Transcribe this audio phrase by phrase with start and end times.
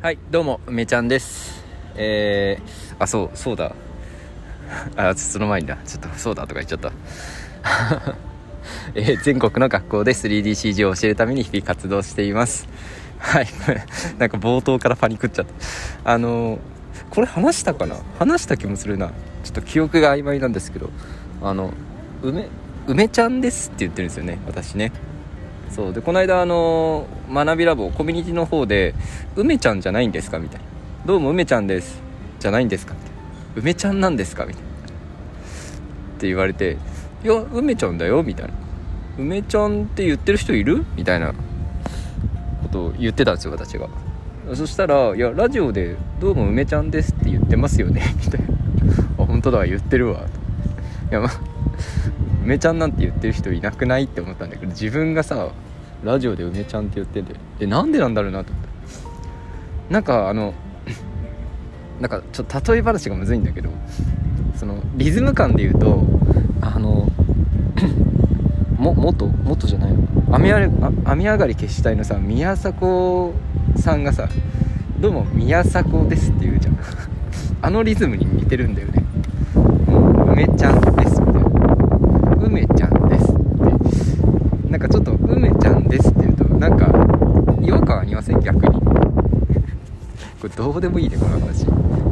[0.00, 1.64] はいどうも梅ちゃんです。
[1.96, 3.74] えー、あそうそうだ。
[4.94, 5.76] あその前にだ。
[5.84, 6.92] ちょっとそうだとか言っちゃった。
[8.94, 12.68] えー、全国の学校で 3DCG を教えるために日々活動しています。
[13.18, 13.48] はい。
[14.18, 15.46] なんか冒頭からパニックっちゃっ
[16.04, 16.12] た。
[16.12, 16.58] あのー、
[17.10, 17.96] これ話したかな？
[18.20, 19.08] 話した気もするな。
[19.42, 20.90] ちょっと記憶が曖昧なんですけど。
[21.42, 21.72] あの
[22.22, 22.46] 梅
[22.86, 24.92] 梅ちゃんですって言ってるんですよね私ね。
[25.70, 25.92] そう。
[25.92, 28.94] でこの間あの学びラボコミュニティの方で
[29.36, 30.66] 「梅ちゃんじゃないんですか?」みたいな
[31.06, 32.00] 「どうも梅ちゃんです」
[32.40, 32.94] じゃないんですか？
[32.94, 33.16] みたいな
[33.60, 34.68] 「梅ちゃんなんですか?」みたいな。
[34.68, 36.76] って言われて
[37.24, 38.52] 「いや梅ちゃんだよ」みたいな
[39.18, 41.32] 「梅ちゃんって言ってる人いる?」みたいな。
[42.60, 43.86] ことを言ってたんですよ私が。
[44.54, 48.46] そしたら「いやラジオでどうも梅ちゃんですって言ってますよね」みたいな
[49.22, 49.64] 「あ本当だ。
[49.64, 50.22] 言ってるわ」
[51.10, 51.28] いやま
[52.44, 55.48] 梅ちゃんなんて言ってる人いなくないって思ったんだけど自分がさ
[56.04, 58.68] ラジオで梅ちゃんって言っててでなんでなんだろうなと思って
[59.92, 60.54] なんかあの
[62.00, 63.70] なんかちょっと例え話がむずいんだけど
[64.54, 66.04] そのリズム感で言うと
[66.60, 67.10] あの
[68.78, 69.98] も元元じゃないの。
[70.30, 70.70] 雨上
[71.04, 73.32] 雨上がり決死隊のさ宮迫
[73.76, 74.28] さんがさ
[75.00, 76.78] 「どうも宮迫です」って言うじゃん。
[77.60, 79.04] あのリズムに似てるんだよね。
[80.38, 81.48] 梅ちゃんですみたいな
[82.40, 86.86] 梅ちゃんですってなんかちょっと梅ちゃんですって言うとなんか
[87.60, 91.64] 違和感ありません逆にこれどうでもいいねこの話。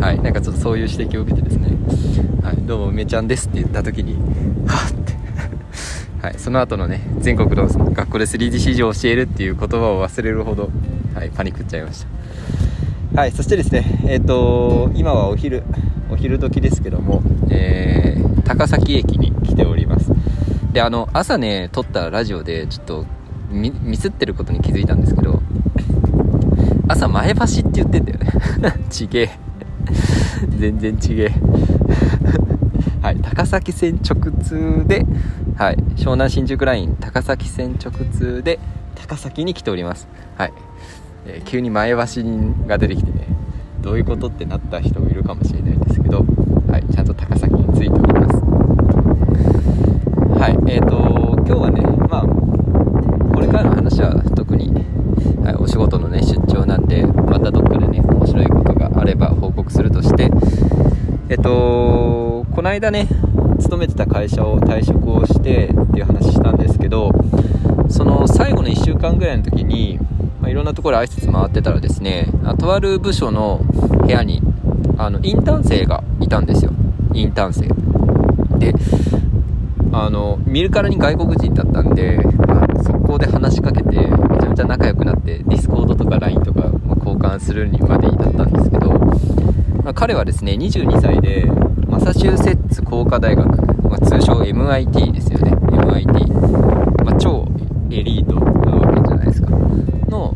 [0.00, 0.20] はい。
[0.20, 1.78] なんかちょっとそういう指摘を受けてですね
[2.42, 4.14] 「はい、どうも梅ちゃんです」って言った時に
[4.66, 5.12] はっって。
[6.20, 10.70] はい、その後のね全国の学校で 3D 指示を教えるっていう言葉を忘れるほど、
[11.14, 12.04] はい、パニックっちゃいまし
[13.14, 13.20] た。
[13.20, 13.30] はい。
[13.30, 15.62] そしてですねえっ、ー、と今はお昼
[16.10, 20.10] お昼時ですけども、えー、高崎駅に来ております。
[20.72, 23.06] であの朝ね撮ったラジオでちょっと
[23.52, 25.41] ミスってることに気づいたんですけど
[26.92, 28.32] 朝前橋って言ってんだよね。
[28.90, 29.30] ちげえ。
[30.58, 31.32] 全然ちげえ。
[33.02, 35.04] はい高崎線直通で
[35.56, 38.60] はい湘南新宿ライン高崎線直通で
[38.94, 40.06] 高崎に来ております。
[40.36, 40.52] はい、
[41.26, 41.96] えー、急に前橋
[42.68, 43.26] が出てきてね
[43.80, 46.24] どういうことってなった人もいるかもしれないですけど、
[46.70, 48.36] はい、ちゃんと高崎に着いております。
[50.38, 52.52] はいえーと今日はねまあ
[53.34, 54.72] これからの話は特に、
[55.42, 60.30] はい、お仕事のね出張なんでまたどっかでね面白いことがあれば報告するとして
[61.28, 63.08] えっ、とこの間ね
[63.60, 67.10] 勤めてた会社を退職をしてっていう話したんですけど
[67.88, 69.98] その最後の1週間ぐらいの時に、
[70.40, 73.60] まあ、いろんなところ挨拶回ってたらですねとある部署の
[74.06, 74.40] 部屋に
[74.98, 76.70] あのインターン生がいたんですよ。
[77.12, 77.66] インターン生。
[78.58, 78.72] で
[79.92, 88.71] あの見るからに外国人だったんで、まあ、速攻で話しかけてめちゃめちゃ仲良くなってディスコードとか LINE とか、ま交換するにまで至ったんですけど、
[89.84, 91.44] まあ、彼はですね22歳で
[91.88, 93.46] マサチューセッツ工科大学、
[93.88, 95.50] まあ、通称 MIT ですよね。
[95.50, 97.46] MIT、まあ、超
[97.90, 99.50] エリートなわけじゃないですか。
[99.50, 100.32] の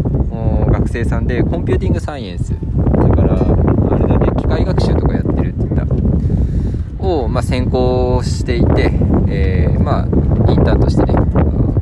[0.73, 2.53] 学生さんでコンピューティングサイエンス。
[2.53, 5.87] だからあれだね機械学習とかやってるって言っ
[6.99, 7.07] た。
[7.07, 8.91] を、まあ、専攻していて、
[9.29, 10.07] えー、まあ
[10.51, 11.15] インターンとしてね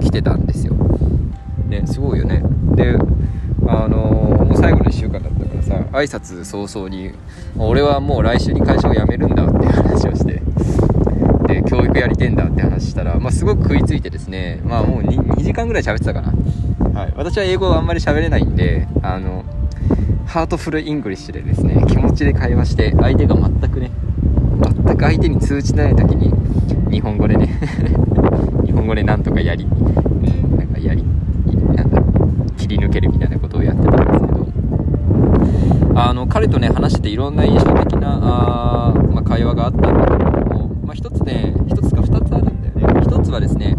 [0.01, 0.75] 来てたんですよ。
[1.69, 2.43] ねすごいよね。
[2.75, 2.97] で
[3.67, 5.34] あのー、もう最後の1週間だ
[5.95, 7.13] 挨拶早々に
[7.57, 10.43] 「俺はもう来週に会社を辞めるんだ」って話をして
[11.47, 19.45] で教育やりてえんだって話したら、まあ、すごく食いついてですねまあもう 2, 2時間ぐらい喋ってたかな、はい、私は英語あんまり喋れないんであの
[20.27, 23.93] ハートフルイングリッシュでですね気持ちで会話して相手が全くね
[24.85, 26.33] 全く相手に通じない時に
[26.91, 27.49] 日本語でね
[28.67, 31.05] 日本語でなんとかやり、うん、なんかやり
[31.75, 32.03] なんだ
[32.57, 34.45] 切り抜けるみたいなことをやってたんですけど
[35.97, 43.03] あの彼とね話してていろんな印象的なあ、まあ、会話があったんだけれども、まあ、一つね一つか二つあるんだよね。
[43.03, 43.79] 一つはですね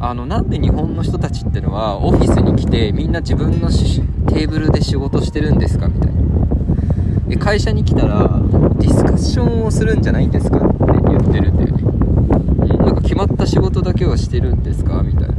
[0.00, 7.28] あのなんで日本の人たちってのはオフィスに来てみんな自分のテーブルで仕事してるんですかみたいな。
[7.28, 8.40] で会社に来たら
[8.80, 15.34] ディスカッションをするんじゃないんですかって言ってるんだよね、うん、なんか決まった仕事だけはしてるんですかみたいな。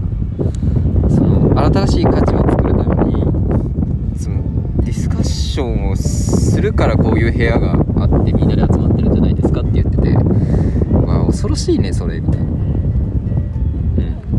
[1.09, 3.34] その新しい価値を作るために
[5.56, 12.46] ションをするからこういう部屋があってみんなで集まってるんじゃないですかって言っててわあ恐ろしいねそれみたいな。
[12.46, 12.56] うん。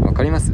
[0.00, 0.52] 分かります？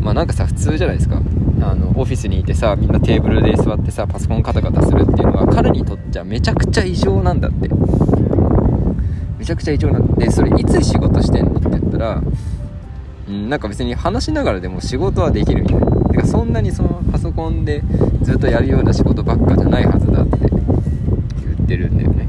[0.00, 1.20] まあなんかさ普通じゃないですか。
[1.60, 7.68] あのオフィスにいてさみんなテーブルで座ってさパソコンカタカタするっていうのは彼にとっちゃめちゃくちゃ異常なんだって。
[9.38, 12.22] めちゃくちゃ異常なんでそれいつ仕事してんのって言ったら、
[13.28, 15.95] うん、なんか別に話しながらでも仕事はできるみたいな。
[16.08, 17.82] てかそんなにそのパソコンで
[18.22, 20.50] ずっとやるような仕事ばっかじゃないはずだって言
[21.64, 22.28] ってるんだよね。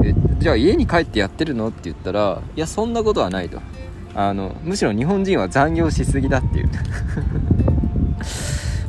[0.00, 0.06] うん。
[0.06, 3.60] えじゃあ家に帰ってやってるのって言ったらいやそんなことはないと。
[4.14, 6.68] あのむしろ日本人は残業しすぎだっていう。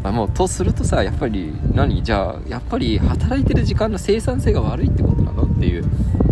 [0.04, 2.02] まあもうとするとさやっぱり何？
[2.04, 5.44] じゃあやっぱり働いてる時間の生産性が悪いってことなの？
[5.44, 5.86] っていう。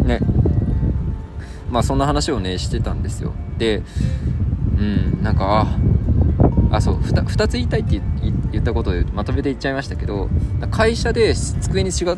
[0.05, 0.19] ね。
[1.69, 3.33] まあそんな話をねしてたんですよ。
[3.57, 3.81] で
[4.77, 4.81] う
[5.19, 5.77] んなんかあ
[6.75, 8.01] あそう 2, 2つ言いたいって
[8.51, 10.29] 言ったことでまとめて言っちゃいましたけど
[10.71, 12.17] 会社で机に座っ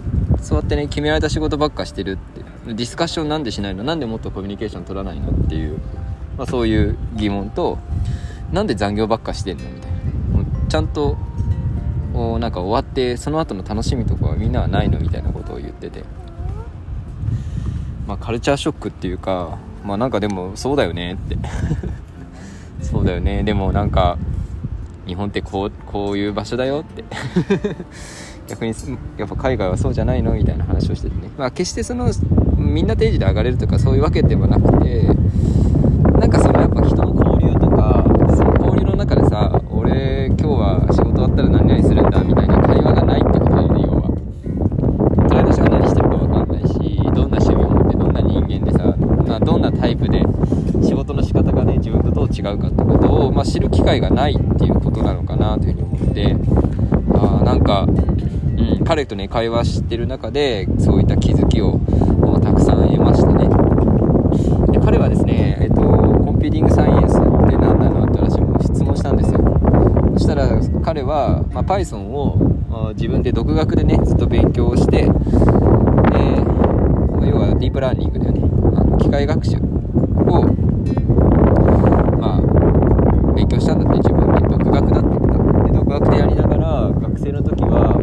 [0.63, 2.18] てね決められた仕事ばっかしてるっ
[2.65, 3.83] てディスカッションなんでしないの？
[3.83, 5.80] なんでもっとコミュニケーション取らないのっていう、
[6.38, 7.77] まあ、そういう疑問と
[8.51, 9.98] なんで残業ばっかしてんのみたいな。
[10.69, 11.18] ちゃんと
[12.39, 16.03] なんか終わってその後の楽しみとかはみんなはないのみたいなことを言ってて。
[18.06, 21.38] まあカルチャーショックっていうかまあなんかでもそうだよねって。
[22.81, 23.44] そうだよね。
[23.44, 24.18] でもなんか
[25.07, 27.04] 日本ってこうこういう場所だよって。
[28.48, 28.74] 逆に
[29.18, 31.30] やっぱ海外はそうじゃないのみたいな話をしててね。
[31.38, 32.09] まあ決してその
[32.57, 35.04] みんな定時で上がれるとかそういうわけではなくて
[36.19, 38.04] なんかそのやっぱ人の交流とか
[38.36, 44.10] その交流の中でさ俺今日は仕事終わったら何々するんだみたいな会話がないってことだよね要は
[45.30, 48.95] 隣の人が何してるか分かんないしどんな趣味を持ってどんな人間でさ、
[49.27, 50.24] まあ、どんなタイプで
[50.81, 55.57] 仕事の仕方がね自分とどう違うかってことを、まあ、知る機会がないっていうことなのかな
[56.18, 56.36] というふうに思って
[57.14, 57.92] あなんか、う
[58.81, 61.80] ん、彼とね会話してる中でそういった気づきを
[62.42, 63.48] たくさん得ましたね。
[64.72, 67.19] で彼はですね、えっと、コンピューティングサイエンスっ
[67.50, 69.40] て何なのって私も質問したんですよ。
[70.14, 70.50] そしたら
[70.84, 72.38] 彼は、まあ、Python を
[72.96, 75.13] 自分で独学でねずっと勉強して、えー、
[77.25, 78.42] 要はディープラーニングだよね。
[78.75, 79.60] あの機械学習を、
[82.18, 82.40] まあ、
[83.36, 85.17] 勉強したんだって自分で独学だって
[85.88, 87.94] 学でやりながら学生の時は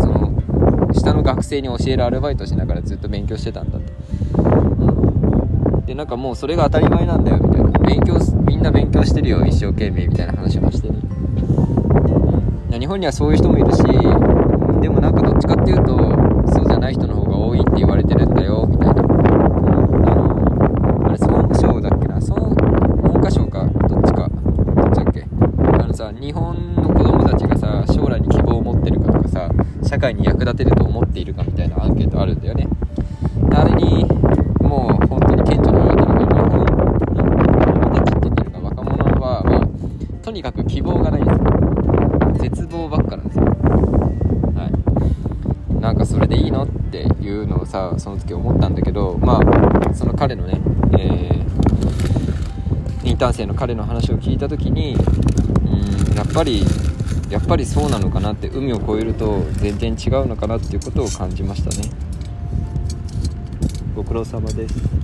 [0.00, 3.92] その下の学生に教えるアルバイトしながらずっと勉強してたんだって、
[4.36, 7.70] うん、でなんかもうそれが当たり前なんだよみたいな。
[7.90, 10.96] 勉強みんな勉強してるよ一生懸命みたいな話もしてね。
[12.78, 15.98] 日本にはそういう人もいるしでもなんかどっちかっていうと
[16.54, 19.04] そうじゃない人の方が多いって言われてるんだよみたいな、あ
[20.14, 25.26] のあれ総務省だっけなその文科省かどっちかどっちだっけ
[25.82, 29.50] あのさ日本の子供たちがさ将来に希望を持ってるかとかさ
[29.82, 32.66] 社会に役立てると思っているかみたいなアンケートあるんだよね。
[33.52, 34.04] あれに
[34.60, 41.40] もう本当に顕著に言われてるから日本の子供たちっていうか若者は、まあ、とにかく希望がないんですよ。
[42.40, 44.70] 絶望ばっかなんですよは
[45.70, 45.80] い。
[45.80, 50.60] なんかそれでいいのっていうのをさその時思ったんだけどまあその彼のね、
[50.98, 56.64] えー、インターン生の彼の話を聞いた時にうんやっぱり
[57.30, 61.88] やっぱりそうなのかなって海を越えると全然違うのかなっていうことを感じましたね。
[63.94, 65.00] ご苦労様です。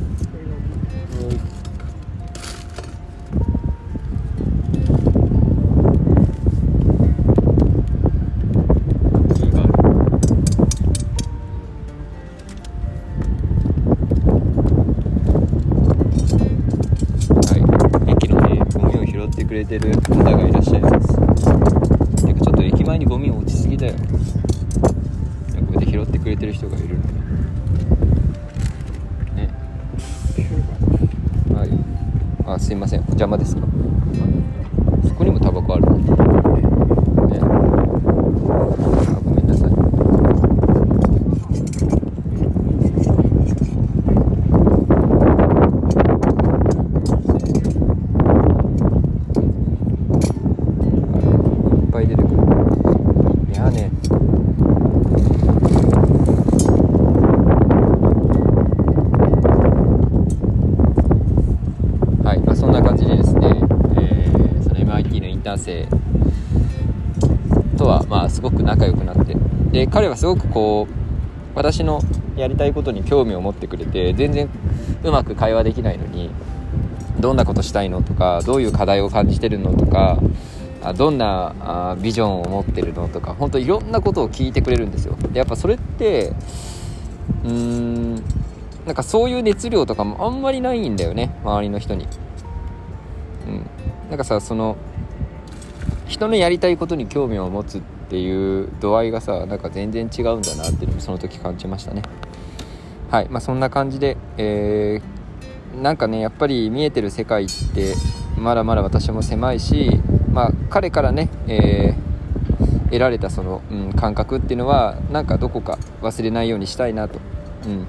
[19.56, 27.04] れてる方がいらっしゃいますてかちょっと駅前にゴミ落ちすぎだよこうやって拾ってくれてる人がいるの
[29.34, 29.50] ね。
[31.54, 31.70] はい。
[32.46, 33.00] あすいません。
[33.00, 33.54] お邪魔です。
[33.56, 33.62] か
[35.06, 35.86] そこにもタバコある
[65.58, 65.86] 生
[67.76, 69.36] とはまあすごく仲良くなって。
[69.72, 70.92] で彼はすごくこう
[71.56, 72.00] 私の
[72.36, 74.48] やりたいことに興味を持ってくれて全然
[75.02, 76.30] うまく会話できないのに
[77.18, 80.18] どんなことしたいのとかどういう課題を感じてるのとか
[80.96, 85.16] どんなビジョンを持ってるのとか本当いろんなことを聞いてくれるんですよ。
[85.32, 86.32] でやっぱそれって
[87.44, 88.14] うーん
[88.86, 92.06] なんかそういう熱量とかもあんまりないんだよね周りの人に。
[93.46, 93.66] うん。
[94.10, 94.76] なんかさその
[96.06, 102.02] 人のやりたいことに興味を持つっていう度合いがさなんか全然違うんだなっていうのもその時感じましたね。
[103.10, 103.28] はい。
[103.28, 107.94] まあそんな感じで、えー、なんかねやっぱり見えてる世界って
[108.38, 110.00] まだまだ私も狭いし
[110.36, 117.18] まあ、彼からね、えー、得られたその、うん、感覚っていうのはなんかどこか忘れないようにしたいなと、
[117.64, 117.86] うん、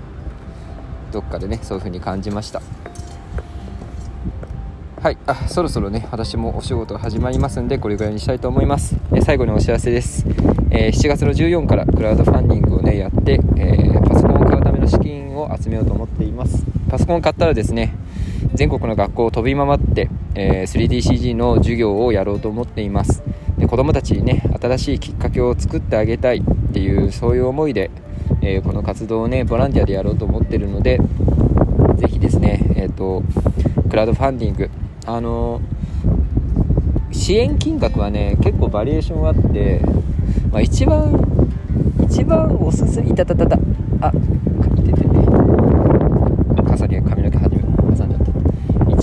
[1.12, 2.62] どっかでねそういう風に感じました。
[5.08, 5.18] はい。
[5.26, 10.26] あそろそろね私もお仕事始まりますんでこれぐらいにしたいと思います、え最後にお知らせです、
[10.70, 16.62] えー、7月の14からクラウドファンディングをねやって、えー、パソコンを買うための資金を集めようと思っています。
[16.90, 17.96] パソコン買ったらですね
[18.54, 23.24] 全国の学校を飛び回って、え、3DCG の授業をやろうと思っています。
[23.58, 27.92] で子どもたちにね新しいきっかけを作ってあげたいっていうそういう思いで、
[28.42, 31.00] えー、この活動をねボランティアでやろうと思ってるので
[31.96, 33.24] ぜひですねえっ、ー、と
[33.90, 34.70] クラウドファンディング
[35.08, 35.62] あの
[37.14, 39.80] 支援金額はね結構バリエーションがあって、
[40.52, 41.18] まあ、一番
[42.04, 43.58] 一番おすすめいたたたた
[44.02, 44.12] あ
[44.78, 45.26] いててね。
[46.68, 48.28] 傘に髪の毛はじめ挟んじゃった。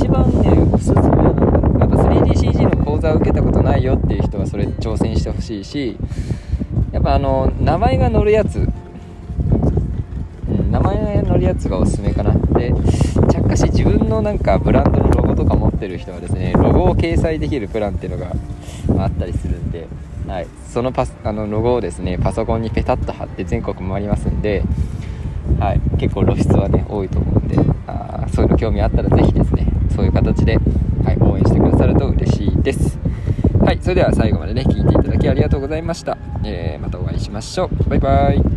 [0.04, 5.96] 一番ねおすすめはなんかやっぱ 3DCG の講座を受けたことないよっていう人はそれ挑戦してほしいし
[6.92, 8.62] やっぱあの名前が載るやつ、う
[10.52, 12.74] ん、名前が載るやつがおすすめかなで
[13.30, 15.13] 着火し自分のなんかブランドの
[15.84, 18.32] ってる人はですねロゴを掲載できるプランっていうのが
[19.04, 19.86] あったりするんで、
[20.26, 24.62] はい、そのパスあのロゴをですねパソコンにペタッと貼って全国回りますんで、
[25.58, 32.98] はい、結構露出はね多いと思うんであそういうの興味あったら是非ですねそういう形で、はい、応援してくださると嬉しいです。
[33.60, 33.78] はい。
[33.80, 37.88] それでは最後までね聞いていただきありがとうございました、えー、またお会いしましょう。
[37.88, 38.53] バイバイ。